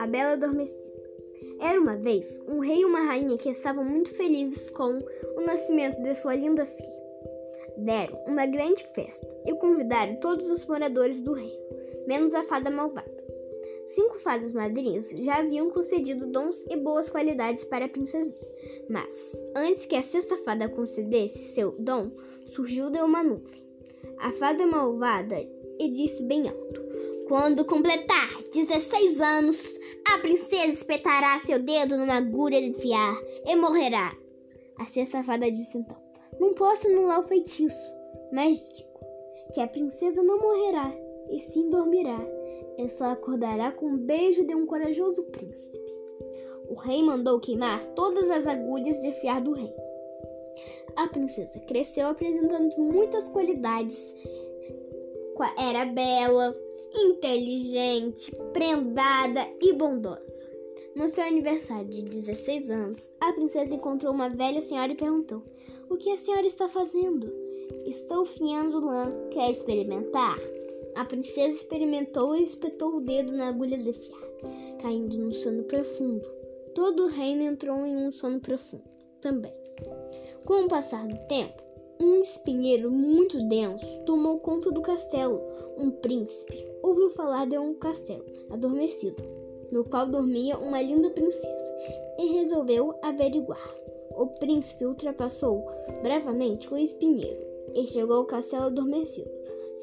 [0.00, 0.92] A Bela Adormecida.
[1.60, 4.98] Era uma vez um rei e uma rainha que estavam muito felizes com
[5.36, 6.92] o nascimento de sua linda filha.
[7.76, 11.62] Deram uma grande festa e convidaram todos os moradores do reino,
[12.08, 13.22] menos a fada malvada.
[13.86, 18.34] Cinco fadas madrinhas já haviam concedido dons e boas qualidades para a princesinha,
[18.88, 22.10] mas antes que a sexta fada concedesse seu dom,
[22.54, 23.62] surgiu de uma nuvem.
[24.22, 25.36] A fada malvada
[25.80, 26.80] e disse bem alto:
[27.26, 29.76] quando completar 16 anos,
[30.14, 34.16] a princesa espetará seu dedo numa agulha de fiar e morrerá.
[34.78, 35.96] A sexta fada disse então:
[36.38, 37.82] Não posso anular o feitiço,
[38.32, 38.92] mas digo
[39.52, 40.94] que a princesa não morrerá
[41.28, 42.20] e sim dormirá.
[42.78, 45.80] E só acordará com um beijo de um corajoso príncipe.
[46.68, 49.74] O rei mandou queimar todas as agulhas de fiar do rei.
[50.96, 54.14] A princesa cresceu apresentando muitas qualidades.
[55.58, 56.56] Era bela,
[56.94, 60.52] inteligente, prendada e bondosa.
[60.94, 65.42] No seu aniversário de 16 anos, a princesa encontrou uma velha senhora e perguntou:
[65.88, 67.32] O que a senhora está fazendo?
[67.86, 69.10] Estou fiando lã.
[69.30, 70.36] Quer experimentar?
[70.94, 74.28] A princesa experimentou e espetou o dedo na agulha de fiar,
[74.82, 76.28] caindo num sono profundo.
[76.74, 78.84] Todo o reino entrou em um sono profundo
[79.22, 79.54] também.
[80.44, 81.62] Com o passar do tempo,
[82.00, 85.40] um espinheiro muito denso tomou conta do castelo.
[85.78, 89.22] Um príncipe ouviu falar de um castelo adormecido,
[89.70, 91.74] no qual dormia uma linda princesa,
[92.18, 93.72] e resolveu averiguar.
[94.16, 95.64] O príncipe ultrapassou
[96.02, 97.40] bravamente o espinheiro
[97.72, 99.30] e chegou ao castelo adormecido.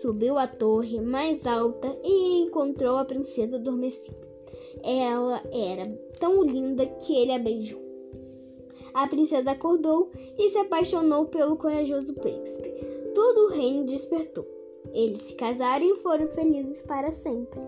[0.00, 4.16] Subiu a torre mais alta e encontrou a princesa adormecida.
[4.82, 5.86] Ela era
[6.18, 7.85] tão linda que ele a beijou.
[8.96, 12.70] A princesa acordou e se apaixonou pelo corajoso príncipe.
[13.14, 14.46] Todo o reino despertou.
[14.90, 17.60] Eles se casaram e foram felizes para sempre.